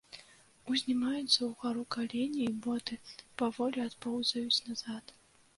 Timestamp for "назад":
4.73-5.19